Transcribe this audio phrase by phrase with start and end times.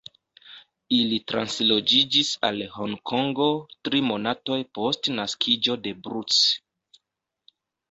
[0.99, 3.47] Ili transloĝiĝis al Honkongo
[3.89, 7.01] tri monatoj post naskiĝo de Bruce.